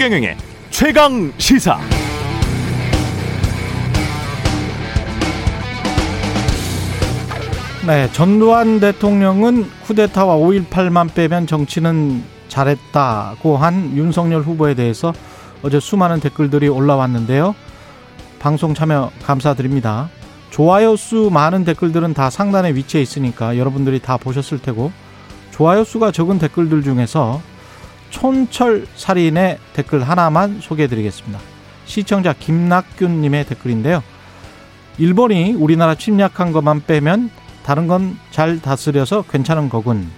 [0.00, 0.34] 최경영의
[0.70, 1.78] 최강 시사.
[7.86, 15.12] 네, 전두환 대통령은 쿠데타와 5.18만 빼면 정치는 잘했다고 한 윤석열 후보에 대해서
[15.60, 17.54] 어제 수많은 댓글들이 올라왔는데요.
[18.38, 20.08] 방송 참여 감사드립니다.
[20.48, 24.92] 좋아요 수 많은 댓글들은 다 상단에 위치해 있으니까 여러분들이 다 보셨을 테고
[25.50, 27.42] 좋아요 수가 적은 댓글들 중에서
[28.10, 31.38] 촌철 살인의 댓글 하나만 소개해 드리겠습니다.
[31.84, 34.02] 시청자 김낙균님의 댓글인데요.
[34.98, 37.30] 일본이 우리나라 침략한 것만 빼면
[37.64, 40.08] 다른 건 잘 다스려서 괜찮은 거군.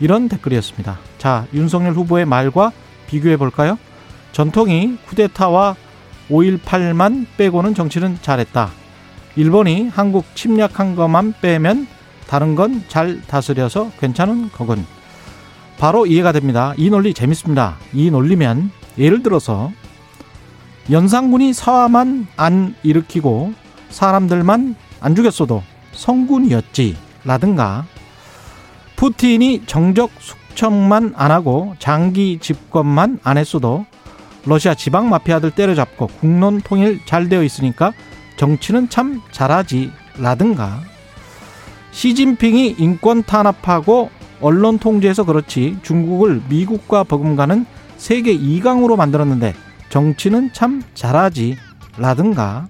[0.00, 0.98] 이런 댓글이었습니다.
[1.18, 2.72] 자, 윤석열 후보의 말과
[3.06, 3.78] 비교해 볼까요?
[4.32, 5.76] 전통이 쿠데타와
[6.30, 8.70] 5.18만 빼고는 정치는 잘했다.
[9.36, 11.86] 일본이 한국 침략한 것만 빼면
[12.26, 14.86] 다른 건 잘 다스려서 괜찮은 거군.
[15.80, 16.74] 바로 이해가 됩니다.
[16.76, 17.78] 이 논리 재밌습니다.
[17.94, 19.72] 이 논리면 예를 들어서
[20.90, 23.54] 연산군이 사화만 안 일으키고
[23.88, 27.86] 사람들만 안 죽였어도 성군이었지 라든가
[28.96, 33.86] 푸틴이 정적 숙청만 안 하고 장기 집권만 안 했어도
[34.44, 37.94] 러시아 지방 마피아들 때려잡고 국론 통일 잘 되어 있으니까
[38.36, 40.82] 정치는 참 잘하지 라든가
[41.92, 44.10] 시진핑이 인권 탄압하고
[44.40, 49.54] 언론 통제해서 그렇지 중국을 미국과 버금가는 세계 2강으로 만들었는데
[49.90, 51.56] 정치는 참 잘하지
[51.98, 52.68] 라든가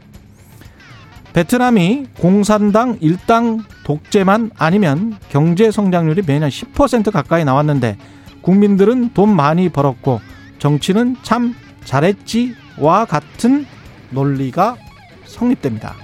[1.33, 7.97] 베트남이 공산당 일당 독재만 아니면 경제 성장률이 매년 10% 가까이 나왔는데
[8.43, 10.21] 국민들은 돈 많이 벌었고
[10.59, 13.67] 정치는 참 잘했지와 같은
[14.11, 14.77] 논리가
[15.25, 15.95] 성립됩니다.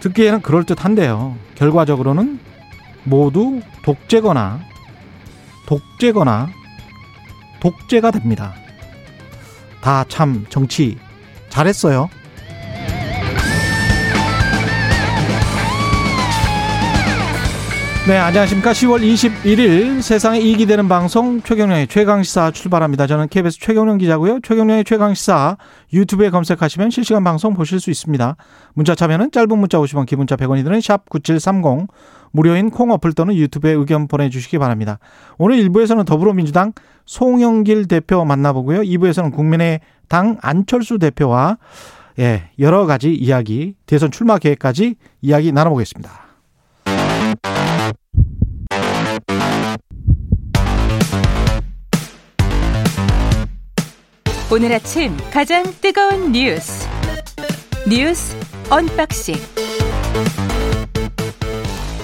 [0.00, 1.36] 듣기에는 그럴듯한데요.
[1.54, 2.38] 결과적으로는
[3.04, 4.60] 모두 독재거나
[5.66, 6.48] 독재거나
[7.60, 8.54] 독재가 됩니다.
[9.80, 10.98] 다 참 정치
[11.48, 12.08] 잘했어요.
[18.06, 18.72] 네, 안녕하십니까.
[18.72, 23.06] 10월 21일 세상에 이익이 되는 방송 최경련의 최강시사 출발합니다.
[23.06, 24.40] 저는 KBS 최경련 기자고요.
[24.40, 25.58] 최경련의 최강시사
[25.92, 28.36] 유튜브에 검색하시면 실시간 방송 보실 수 있습니다.
[28.72, 31.88] 문자 참여는 짧은 문자 50원, 기본자 100원이 드는 샵 9730
[32.32, 34.98] 무료인 콩 어플 또는 유튜브에 의견 보내주시기 바랍니다.
[35.38, 36.72] 오늘 1부에서는 더불어민주당
[37.06, 38.80] 송영길 대표 만나보고요.
[38.82, 41.58] 2부에서는 국민의당 안철수 대표와
[42.18, 46.28] 예, 여러 가지 이야기, 대선 출마 계획까지 이야기 나눠보겠습니다.
[54.50, 56.88] 오늘 아침 가장 뜨거운 뉴스
[57.86, 58.34] 뉴스
[58.70, 59.36] unboxing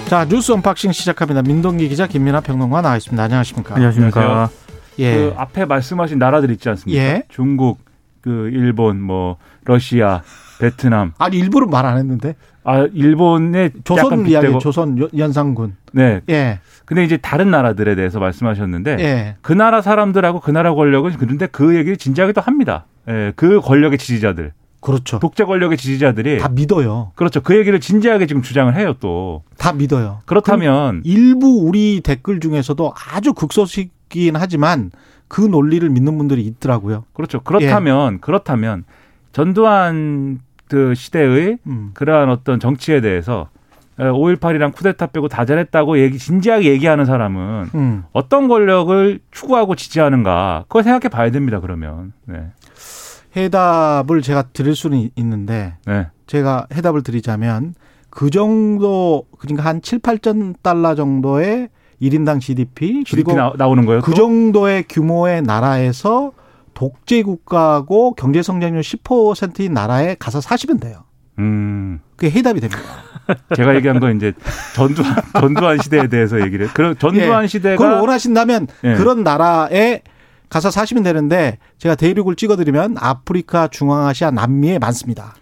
[0.09, 1.43] 자 뉴스 unboxing 시작합니다.
[1.43, 3.21] 민동기 기자 김민아 평론가 나와 있습니다.
[3.23, 3.75] 안녕하십니까?
[3.75, 4.51] 안녕하십니까?
[4.99, 5.15] 예.
[5.15, 7.03] 그 앞에 말씀하신 나라들 있지 않습니까?
[7.03, 7.23] 예.
[7.29, 7.79] 중국,
[8.21, 10.23] 그 일본, 뭐 러시아,
[10.61, 11.13] 베트남.
[11.19, 15.77] 아니 일부러 말 안 했는데 아 일본의 조선 이야기 조선 여- 연산군.
[15.93, 16.21] 네.
[16.29, 16.61] 예.
[16.85, 19.37] 근데 이제 다른 나라들에 대해서 말씀하셨는데 예.
[19.41, 22.85] 그 나라 사람들하고 그 나라 권력은 그런데 그 얘기를 진지하게 또 합니다.
[23.09, 23.33] 예.
[23.37, 24.53] 그 권력의 지지자들,
[24.85, 25.19] 그렇죠.
[25.19, 27.13] 독재 권력의 지지자들이 다 믿어요.
[27.15, 27.41] 그렇죠.
[27.41, 28.95] 그 얘기를 진지하게 지금 주장을 해요.
[29.01, 30.21] 또 다 믿어요.
[30.27, 34.91] 그렇다면 일부 우리 댓글 중에서도 아주 극소식이긴 하지만
[35.27, 37.05] 그 논리를 믿는 분들이 있더라고요.
[37.15, 37.39] 그렇죠.
[37.39, 37.41] 예.
[37.43, 38.85] 그렇다면 그렇다면
[39.33, 41.91] 전두환 그 시대의 음.
[41.95, 43.49] 그러한 어떤 정치에 대해서
[43.99, 48.05] 5.18이랑 쿠데타 빼고 다 잘했다고 얘기 진지하게 얘기하는 사람은 음.
[48.13, 51.61] 어떤 권력을 추구하고 지지하는가 그걸 생각해 봐야 됩니다.
[51.61, 52.51] 그러면 네.
[53.37, 56.07] 해답을 제가 드릴 수는 있- 있는데 네.
[56.27, 57.75] 제가 해답을 드리자면
[58.11, 61.69] 그 정도 그러니까 한 7, 8천 달러 정도의
[62.01, 64.03] 1인당 GDP GDP 그리고 나, 나오는 거예요.
[64.03, 64.17] 그 또?
[64.17, 66.33] 정도의 규모의 나라에서
[66.75, 71.05] 독재 국가고 경제 성장률 10%인 나라에 가서 사시면 돼요.
[71.39, 72.01] 음.
[72.17, 72.81] 그게 해답이 됩니다.
[73.57, 74.33] 제가 얘기한 건 이제
[74.75, 76.69] 전두환 전두환 시대에 대해서 얘기를.
[76.69, 77.47] 그런 전두환 예.
[77.47, 78.95] 시대가 그걸 원하신다면 예.
[78.95, 80.03] 그런 나라에
[80.55, 85.35] 가서 사시면 되는데 제가 대륙을 찍어드리면 아프리카, 중앙아시아, 남미에 많습니다.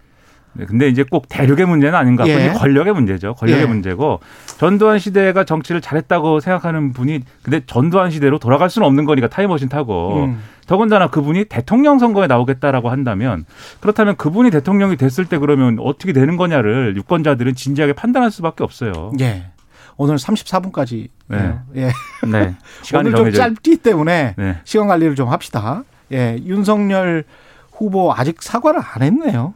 [0.53, 2.49] 네, 근데 이제 꼭 대륙의 문제는 아닌 것 같고 예.
[2.53, 3.35] 권력의 문제죠.
[3.35, 3.67] 권력의 예.
[3.67, 4.21] 문제고
[4.57, 10.23] 전두환 시대가 정치를 잘했다고 생각하는 분이 근데 전두환 시대로 돌아갈 수는 없는 거니까 타임머신 타고
[10.25, 10.41] 음.
[10.65, 13.45] 더군다나 그분이 대통령 선거에 나오겠다라고 한다면
[13.81, 19.11] 그렇다면 그분이 대통령이 됐을 때 그러면 어떻게 되는 거냐를 유권자들은 진지하게 판단할 수밖에 없어요.
[19.19, 19.52] 예.
[19.97, 21.07] 오늘 34분까지.
[21.27, 21.59] 네.
[21.75, 21.91] 예.
[22.27, 22.55] 네.
[22.95, 23.37] 오늘 좀 정해져.
[23.37, 24.57] 짧기 때문에 네.
[24.63, 25.83] 시간 관리를 좀 합시다.
[26.11, 26.37] 예.
[26.45, 27.23] 윤석열
[27.71, 29.53] 후보 아직 사과를 안 했네요.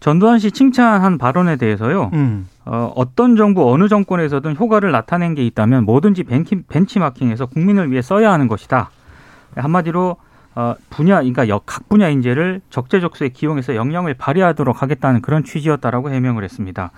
[0.00, 2.10] 전두환 씨 칭찬한 발언에 대해서요.
[2.12, 2.48] 음.
[2.64, 8.32] 어, 어떤 정부 어느 정권에서든 효과를 나타낸 게 있다면 뭐든지 벤치, 벤치마킹해서 국민을 위해 써야
[8.32, 8.90] 하는 것이다.
[9.56, 10.16] 한마디로
[10.54, 16.44] 어, 분야, 그러니까 역- 각 분야 인재를 적재적소에 기용해서 역량을 발휘하도록 하겠다는 그런 취지였다라고 해명을
[16.44, 16.92] 했습니다.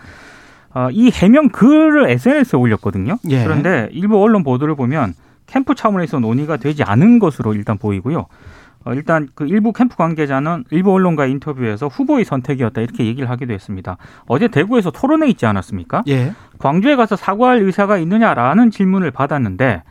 [0.74, 3.18] 어, 이 해명 글을 SNS에 올렸거든요.
[3.30, 3.42] 예.
[3.42, 5.14] 그런데 일부 언론 보도를 보면
[5.46, 8.26] 캠프 차원에서 논의가 되지 않은 것으로 일단 보이고요.
[8.84, 13.96] 어, 일단 그 일부 캠프 관계자는 일부 언론과의 인터뷰에서 후보의 선택이었다 이렇게 얘기를 하기도 했습니다.
[14.26, 16.04] 어제 대구에서 토론회 있지 않았습니까?
[16.08, 16.32] 예.
[16.58, 19.82] 광주에 가서 사과할 의사가 있느냐라는 질문을 받았는데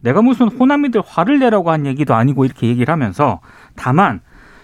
[0.00, 3.40] 내가 무슨 호남이들 화를 내라고 한 얘기도 아니고 이렇게 얘기를 하면서
[3.76, 4.20] 다만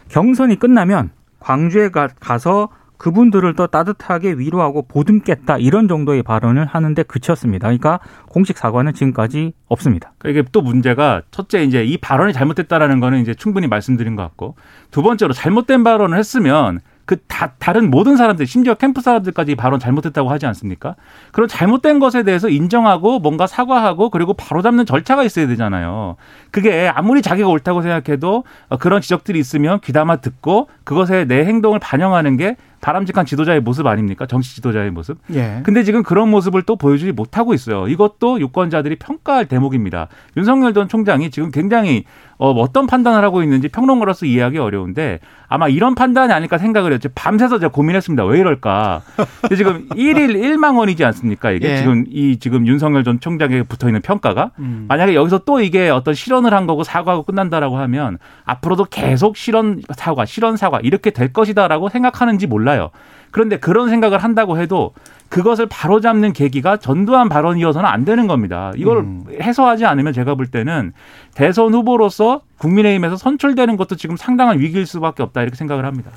[0.09, 2.69] 경선이 끝나면 광주에 가, 가서
[2.99, 7.69] 그분들을 더 따뜻하게 위로하고 보듬겠다 이런 정도의 발언을 하는데 그쳤습니다.
[7.69, 10.13] 그러니까 공식 사과는 지금까지 없습니다.
[10.19, 14.57] 그러니까 이게 또 문제가 첫째 이제 이 발언이 잘못됐다라는 거는 이제 충분히 말씀드린 것 같고
[14.91, 19.81] 두 번째로 잘못된 발언을 했으면 그 다, 다른 모든 사람들 심지어 캠프 사람들까지 이 발언
[19.81, 20.95] 잘못됐다고 하지 않습니까?
[21.33, 26.17] 그런 잘못된 것에 대해서 인정하고 뭔가 사과하고 그리고 바로잡는 절차가 있어야 되잖아요.
[26.51, 32.37] 그게 아무리 자기가 옳다고 생각해도 어, 그런 지적들이 있으면 귀담아 듣고 그것에 내 행동을 반영하는
[32.37, 34.27] 게 바람직한 지도자의 모습 아닙니까?
[34.27, 35.19] 정치 지도자의 모습.
[35.33, 35.61] 예.
[35.65, 37.89] 근데 지금 그런 모습을 또 보여주지 못하고 있어요.
[37.89, 40.09] 이것도 유권자들이 평가할 대목입니다.
[40.37, 42.05] 윤석열 전 총장이 지금 굉장히
[42.39, 47.09] 어, 어떤 판단을 하고 있는지 평론가로서 이해하기 어려운데 아마 이런 판단이 아닐까 생각을 했죠.
[47.15, 48.25] 밤새서 제가 고민했습니다.
[48.25, 49.03] 왜 이럴까?
[49.41, 51.51] 근데 지금 1일 1만 원이지 않습니까?
[51.51, 51.77] 이게 예.
[51.79, 54.85] 지금 이 지금 윤석열 전 총장에게 붙어 있는 평가가 음.
[54.89, 60.25] 만약에 여기서 또 이게 어떤 실언을 한 거고 사과하고 끝난다라고 하면 앞으로도 계속 실언 사과,
[60.25, 62.91] 실언 사과 이렇게 될 것이다라고 생각하는지 몰라요.
[63.31, 64.93] 그런데 그런 생각을 한다고 해도
[65.29, 68.73] 그것을 바로잡는 계기가 전두환 발언이어서는 안 되는 겁니다.
[68.77, 69.25] 이걸 음.
[69.41, 70.93] 해소하지 않으면 제가 볼 때는
[71.35, 76.11] 대선 후보로서 국민의힘에서 선출되는 것도 지금 상당한 위기일 수밖에 없다 이렇게 생각을 합니다.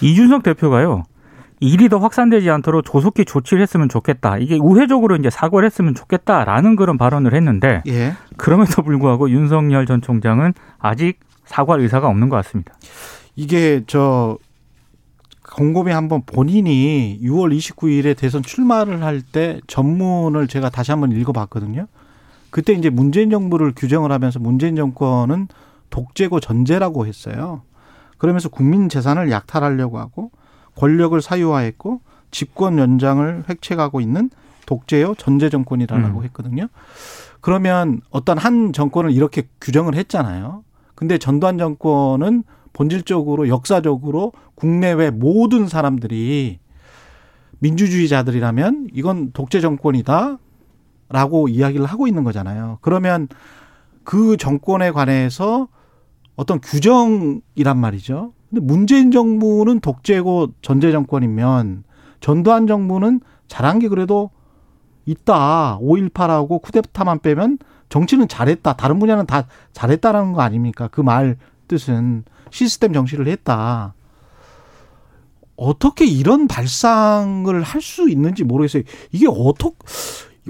[0.00, 1.04] 이준석 대표가요.
[1.60, 4.38] 일이 더 확산되지 않도록 조속히 조치를 했으면 좋겠다.
[4.38, 8.14] 이게 우회적으로 이제 사과를 했으면 좋겠다라는 그런 발언을 했는데 예.
[8.36, 12.74] 그럼에도 불구하고 윤석열 전 총장은 아직 사과할 의사가 없는 것 같습니다.
[13.34, 14.36] 이게 저
[15.58, 21.88] 곰곰이 한번 본인이 6월 29일에 대선 출마를 할 때 전문을 제가 다시 한번 읽어봤거든요.
[22.50, 25.48] 그때 이제 문재인 정부를 규정을 하면서 문재인 정권은
[25.90, 27.62] 독재고 전제라고 했어요.
[28.18, 30.30] 그러면서 국민 재산을 약탈하려고 하고
[30.76, 34.30] 권력을 사유화했고 집권 연장을 획책하고 있는
[34.64, 36.24] 독재요 전제 정권이라고 음.
[36.24, 36.68] 했거든요.
[37.40, 40.62] 그러면 어떤 한 정권을 이렇게 규정을 했잖아요.
[40.94, 46.58] 근데 전두환 정권은 본질적으로 역사적으로 국내외 모든 사람들이
[47.60, 50.38] 민주주의자들이라면 이건 독재 정권이다.
[51.10, 52.78] 라고 이야기를 하고 있는 거잖아요.
[52.82, 53.28] 그러면
[54.04, 55.68] 그 정권에 관해서
[56.36, 58.32] 어떤 규정이란 말이죠.
[58.50, 61.84] 근데 문재인 정부는 독재고 전제 정권이면
[62.20, 64.30] 전두환 정부는 잘한 게 그래도
[65.06, 65.78] 있다.
[65.80, 68.74] 5.18하고 쿠데타만 빼면 정치는 잘했다.
[68.74, 70.88] 다른 분야는 다 잘했다라는 거 아닙니까?
[70.88, 71.36] 그 말
[71.68, 73.94] 뜻은 시스템 정치를 했다.
[75.56, 78.82] 어떻게 이런 발상을 할 수 있는지 모르겠어요.
[79.12, 79.76] 이게 어떻게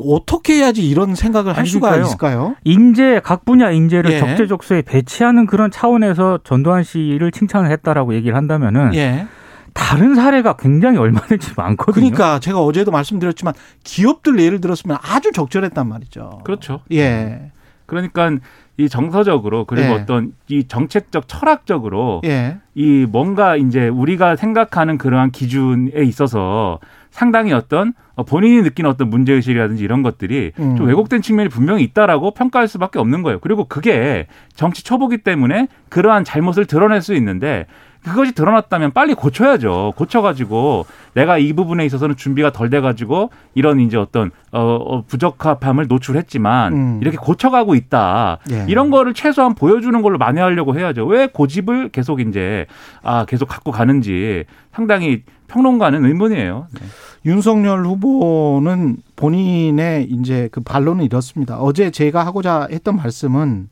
[0.00, 2.06] 어떻게 해야지 이런 생각을 할 아니, 수가 그러니까요.
[2.06, 2.54] 있을까요?
[2.64, 4.18] 인재 각 분야 인재를 예.
[4.20, 9.26] 적재적소에 배치하는 그런 차원에서 전두환 씨를 칭찬을 했다라고 얘기를 한다면은 예.
[9.74, 11.94] 다른 사례가 굉장히 얼마든지 많거든요.
[11.94, 13.54] 그러니까 제가 어제도 말씀드렸지만
[13.84, 16.42] 기업들 예를 들었으면 아주 적절했단 말이죠.
[16.44, 16.80] 그렇죠.
[16.92, 17.50] 예.
[17.86, 18.30] 그러니까
[18.78, 19.92] 이 정서적으로 그리고 예.
[19.92, 22.58] 어떤 이 정책적 철학적으로 예.
[22.76, 26.78] 이 뭔가 이제 우리가 생각하는 그러한 기준에 있어서
[27.10, 30.76] 상당히 어떤 어, 본인이 느끼는 어떤 문제 의식이라든지 이런 것들이 음.
[30.76, 33.40] 좀 왜곡된 측면이 분명히 있다라고 평가할 수밖에 없는 거예요.
[33.40, 37.66] 그리고 그게 정치 초보기 때문에 그러한 잘못을 드러낼 수 있는데
[38.08, 39.92] 그것이 드러났다면 빨리 고쳐야죠.
[39.96, 46.72] 고쳐가지고 내가 이 부분에 있어서는 준비가 덜 돼가지고 이런 이제 어떤 어, 어, 부적합함을 노출했지만
[46.72, 46.98] 음.
[47.00, 48.38] 이렇게 고쳐가고 있다.
[48.50, 48.66] 예.
[48.68, 51.06] 이런 거를 최소한 보여주는 걸로 만회하려고 해야죠.
[51.06, 52.66] 왜 고집을 계속 이제
[53.02, 56.68] 아 계속 갖고 가는지 상당히 평론가는 의문이에요.
[56.72, 56.86] 네.
[57.26, 61.58] 윤석열 후보는 본인의 이제 그 반론은 이렇습니다.
[61.58, 63.68] 어제 제가 하고자 했던 말씀은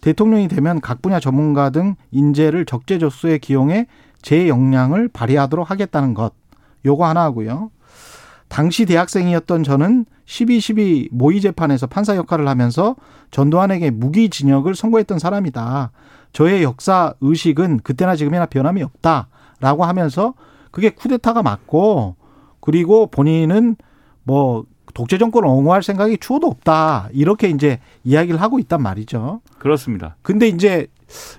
[0.00, 3.86] 대통령이 되면 각 분야 전문가 등 인재를 적재적소에 기용해
[4.22, 6.32] 제 역량을 발휘하도록 하겠다는 것.
[6.84, 7.70] 요거 하나 하고요.
[8.48, 12.96] 당시 대학생이었던 저는 12.12 모의 재판에서 판사 역할을 하면서
[13.30, 15.90] 전두환에게 무기 징역을 선고했던 사람이다.
[16.32, 20.34] 저의 역사 의식은 그때나 지금이나 변함이 없다라고 하면서
[20.70, 22.16] 그게 쿠데타가 맞고
[22.60, 23.76] 그리고 본인은
[24.24, 24.64] 뭐
[24.98, 27.08] 독재 정권을 옹호할 생각이 추호도 없다.
[27.12, 29.40] 이렇게 이제 이야기를 하고 있단 말이죠.
[29.60, 30.16] 그렇습니다.
[30.22, 30.88] 근데 이제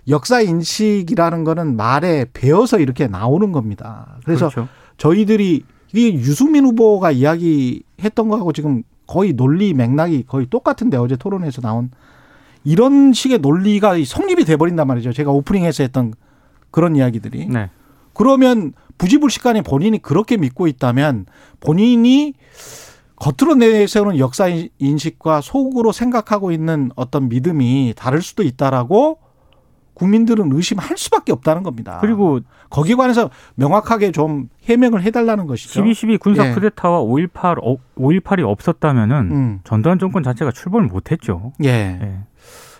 [0.07, 4.15] 역사 인식이라는 거는 말에 배어서 이렇게 나오는 겁니다.
[4.23, 4.69] 그래서 그렇죠.
[4.95, 11.91] 저희들이 이게 유승민 후보가 이야기했던 거하고 지금 거의 논리 맥락이 거의 똑같은데 어제 토론에서 나온
[12.63, 15.11] 이런 식의 논리가 성립이 돼버린단 말이죠.
[15.11, 16.13] 제가 오프닝에서 했던
[16.71, 17.47] 그런 이야기들이.
[17.49, 17.69] 네.
[18.13, 21.25] 그러면 부지불식간에 본인이 그렇게 믿고 있다면
[21.59, 22.35] 본인이
[23.19, 24.47] 겉으로 내세우는 역사
[24.79, 29.19] 인식과 속으로 생각하고 있는 어떤 믿음이 다를 수도 있다라고
[29.93, 31.97] 국민들은 의심할 수밖에 없다는 겁니다.
[31.99, 35.83] 그리고 거기에 관해서 명확하게 좀 해명을 해달라는 것이죠.
[35.83, 36.53] 12.12 군사 예.
[36.53, 39.59] 쿠데타와 5.18, 어, 5.18이 없었다면은 음.
[39.65, 41.51] 전두환 정권 자체가 출범을 못했죠.
[41.63, 41.69] 예.
[41.69, 42.19] 예.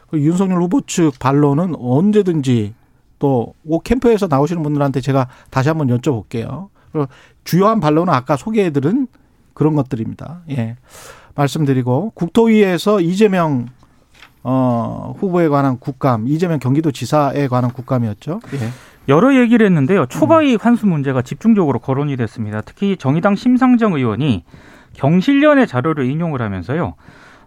[0.09, 2.73] 그 윤석열 후보 측 반론은 언제든지
[3.19, 6.69] 또오 캠프에서 나오시는 분들한테 제가 다시 한번 여쭤볼게요.
[6.91, 7.07] 그리고
[7.43, 9.07] 주요한 반론은 아까 소개해드린
[9.59, 10.39] 그런 것들입니다.
[10.51, 10.77] 예.
[11.35, 13.65] 말씀드리고 국토위에서 이재명
[14.41, 18.39] 어, 후보에 관한 국감, 이재명 경기도지사에 관한 국감이었죠.
[18.53, 18.69] 예.
[19.09, 20.03] 여러 얘기를 했는데요.
[20.03, 20.07] 음.
[20.07, 22.61] 초과이익 환수 문제가 집중적으로 거론이 됐습니다.
[22.61, 24.45] 특히 정의당 심상정 의원이
[24.93, 26.93] 경실련의 자료를 인용을 하면서요.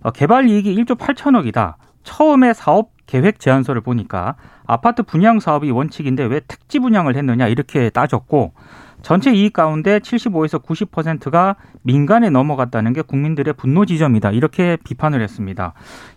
[0.03, 1.77] 어, 개발 이익이 1조 8천억이다.
[2.03, 8.55] 처음에 사업 계획 제안서를 보니까 아파트 분양 사업이 원칙인데 왜 특지 분양을 했느냐 이렇게 따졌고
[9.03, 14.31] 전체 이익 가운데 75에서 90%가 민간에 넘어갔다는 게 국민들의 분노 지점이다.
[14.31, 15.75] 이렇게 비판을 했습니다.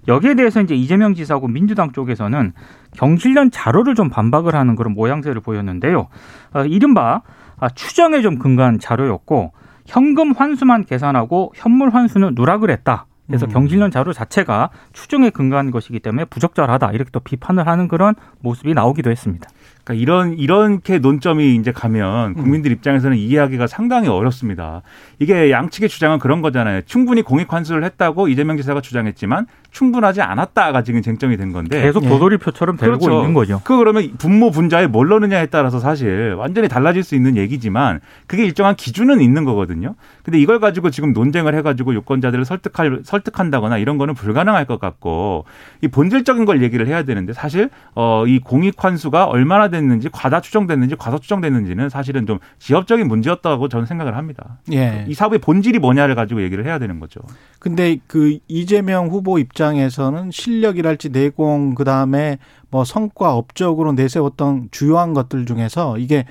[0.07, 2.53] 여기에 대해서 이제 이재명 지사고 민주당 쪽에서는
[2.95, 6.07] 경실련 자료를 좀 반박을 하는 그런 모양새를 보였는데요.
[6.53, 7.23] 어, 이른바
[7.57, 9.51] 아, 추정에 좀 근거한 자료였고
[9.85, 13.07] 현금 환수만 계산하고 현물 환수는 누락을 했다.
[13.27, 13.51] 그래서 음.
[13.51, 16.91] 경실련 자료 자체가 추정에 근거한 것이기 때문에 부적절하다.
[16.91, 19.49] 이렇게 또 비판을 하는 그런 모습이 나오기도 했습니다.
[19.85, 24.81] 그러니까 이런 이렇게 논점이 이제 가면 국민들 입장에서는 이해하기가 상당히 어렵습니다.
[25.19, 26.81] 이게 양측의 주장은 그런 거잖아요.
[26.85, 32.09] 충분히 공익 환수를 했다고 이재명 지사가 주장했지만 충분하지 않았다가 지금 쟁점이 된 건데 계속 예.
[32.09, 33.19] 도돌이표처럼 되고 그렇죠.
[33.19, 33.61] 있는 거죠.
[33.63, 38.75] 그 그러면 분모 분자에 뭘 넣느냐에 따라서 사실 완전히 달라질 수 있는 얘기지만 그게 일정한
[38.75, 39.95] 기준은 있는 거거든요.
[40.23, 45.45] 근데 이걸 가지고 지금 논쟁을 해가지고 유권자들을 설득할 설득한다거나 이런 거는 불가능할 것 같고
[45.81, 50.95] 이 본질적인 걸 얘기를 해야 되는데 사실 어 이 공익 환수가 얼마나 됐는지 과다 추정됐는지
[50.95, 54.59] 과소 추정됐는지는 사실은 좀 지엽적인 문제였다고 저는 생각을 합니다.
[54.71, 55.05] 예.
[55.07, 57.21] 이 사업의 본질이 뭐냐를 가지고 얘기를 해야 되는 거죠.
[57.59, 62.37] 근데 그 이재명 후보 입장에서는 실력이랄지 내공 그다음에
[62.69, 66.25] 뭐 성과 업적으로 내세웠던 주요한 것들 중에서 이게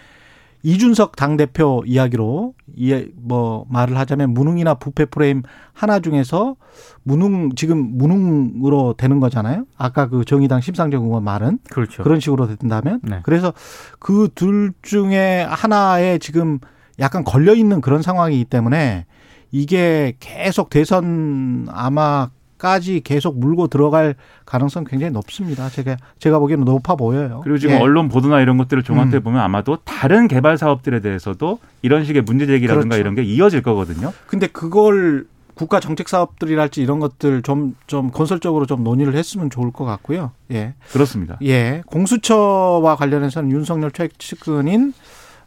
[0.64, 5.42] 이준석 당대표 이야기로 이해 뭐 말을 하자면 무능이나 부패 프레임
[5.74, 6.56] 하나 중에서
[7.02, 9.66] 무능 지금 무능으로 되는 거잖아요.
[9.76, 12.02] 아까 그 정의당 심상정 의원 말은 그렇죠.
[12.02, 13.20] 그런 식으로 된다면 네.
[13.24, 13.52] 그래서
[13.98, 16.58] 그 둘 중에 하나에 지금
[16.98, 19.04] 약간 걸려 있는 그런 상황이기 때문에
[19.52, 22.30] 이게 계속 대선 아마
[22.64, 24.14] 까지 계속 물고 들어갈
[24.46, 25.68] 가능성 굉장히 높습니다.
[25.68, 27.42] 제가 제가 보기에는 높아 보여요.
[27.44, 27.78] 그리고 지금 예.
[27.78, 29.22] 언론 보도나 이런 것들을 종합해 음.
[29.22, 33.00] 보면 아마도 다른 개발 사업들에 대해서도 이런 식의 문제 제기라든가 그렇죠.
[33.02, 34.14] 이런 게 이어질 거거든요.
[34.26, 39.84] 근데 그걸 국가 정책 사업들이랄지 이런 것들 좀 좀 건설적으로 좀 논의를 했으면 좋을 것
[39.84, 40.30] 같고요.
[40.50, 40.72] 예.
[40.90, 41.36] 그렇습니다.
[41.42, 41.82] 예.
[41.84, 44.94] 공수처와 관련해서는 윤석열 최측근인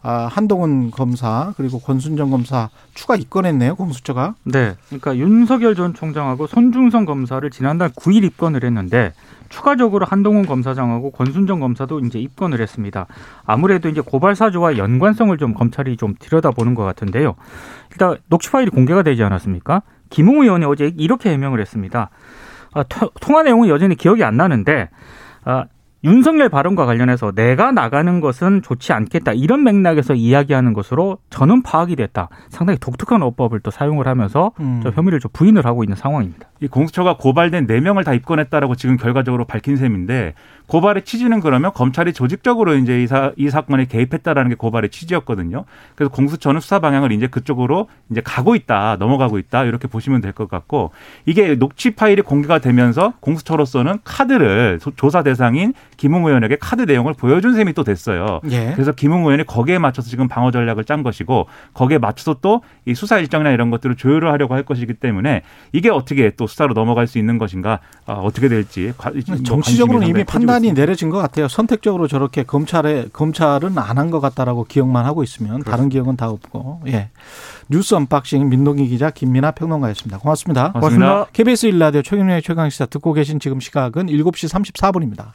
[0.10, 3.76] 아, 한동훈 검사 그리고 권순정 검사 추가 입건했네요.
[3.76, 4.36] 공수처가.
[4.46, 4.76] 네.
[4.88, 9.12] 그러니까 윤석열 전 총장하고 손중성 검사를 지난달 9일 입건을 했는데
[9.50, 13.06] 추가적으로 한동훈 검사장하고 권순정 검사도 이제 입건을 했습니다.
[13.46, 17.36] 아무래도 이제 고발 사주와 연관성을 좀 검찰이 좀 들여다보는 것 같은데요.
[17.92, 19.82] 일단 녹취 파일이 공개가 되지 않았습니까?
[20.10, 22.12] 김웅 의원이 어제 이렇게 해명을 했습니다.
[22.74, 24.88] 아, 토- 통화 내용은 여전히 기억이 안 나는데
[25.44, 25.66] 아,
[26.04, 32.30] 윤석열 발언과 관련해서 내가 나가는 것은 좋지 않겠다 이런 맥락에서 이야기하는 것으로 저는 파악이 됐다.
[32.50, 34.80] 상당히 독특한 어법을 또 사용을 하면서 음.
[34.84, 36.48] 저 혐의를 좀 부인을 하고 있는 상황입니다.
[36.62, 40.34] 이 공수처가 고발된 네명을 다 입건했다라고 지금 결과적으로 밝힌 셈인데
[40.68, 45.66] 고발의 취지는 그러면 검찰이 조직적으로 이제 이, 사, 이 사건에 개입했다라는 게 고발의 취지였거든요.
[45.96, 50.50] 그래서 공수처는 수사 방향을 이제 그쪽으로 이제 가고 있다, 넘어가고 있다 이렇게 보시면 될 것
[50.50, 50.92] 같고
[51.26, 57.54] 이게 녹취 파일이 공개가 되면서 공수처로서는 카드를 소- 조사 대상인 김웅 의원에게 카드 내용을 보여준
[57.56, 58.40] 셈이 또 됐어요.
[58.52, 58.72] 예.
[58.74, 63.18] 그래서 김웅 의원이 거기에 맞춰서 지금 방어 전략을 짠 것이고 거기에 맞춰서 또 이 수사
[63.20, 65.42] 일정이나 이런 것들을 조율을 하려고 할 것이기 때문에
[65.74, 70.24] 이게 어떻게 또 수사로 넘어갈 수 있는 것인가 어, 어떻게 될지 관- 뭐 정치적으로는 이미
[70.24, 70.80] 판단이 있습니다.
[70.82, 71.48] 내려진 것 같아요.
[71.50, 76.82] 선택적으로 저렇게 검찰에 검찰은 안 한 것 같다라고 기억만 하고 있으면 다른 기억은 다 없고.
[76.88, 77.10] 예.
[77.70, 80.20] 뉴스 unboxing 민동기 기자 김민아 평론가였습니다.
[80.20, 80.72] 고맙습니다.
[80.72, 81.26] 고맙습니다.
[81.34, 85.32] KBS 일라디오 최경영의 최강 시사 듣고 계신 지금 시각은 7시 34분입니다.